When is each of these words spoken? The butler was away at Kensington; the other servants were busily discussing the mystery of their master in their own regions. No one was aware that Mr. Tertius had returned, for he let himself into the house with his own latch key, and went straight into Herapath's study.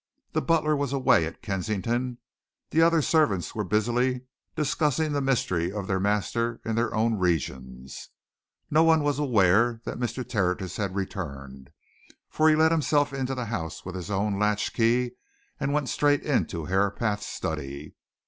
The 0.31 0.41
butler 0.41 0.75
was 0.75 0.93
away 0.93 1.27
at 1.27 1.43
Kensington; 1.43 2.17
the 2.71 2.81
other 2.81 3.03
servants 3.03 3.53
were 3.53 3.63
busily 3.63 4.21
discussing 4.55 5.11
the 5.11 5.21
mystery 5.21 5.71
of 5.71 5.85
their 5.85 5.99
master 5.99 6.59
in 6.65 6.73
their 6.73 6.91
own 6.95 7.19
regions. 7.19 8.09
No 8.71 8.83
one 8.83 9.03
was 9.03 9.19
aware 9.19 9.79
that 9.83 9.99
Mr. 9.99 10.27
Tertius 10.27 10.77
had 10.77 10.95
returned, 10.95 11.69
for 12.31 12.49
he 12.49 12.55
let 12.55 12.71
himself 12.71 13.13
into 13.13 13.35
the 13.35 13.45
house 13.45 13.85
with 13.85 13.93
his 13.93 14.09
own 14.09 14.39
latch 14.39 14.73
key, 14.73 15.11
and 15.59 15.71
went 15.71 15.87
straight 15.87 16.23
into 16.23 16.65
Herapath's 16.65 17.27
study. 17.27 17.93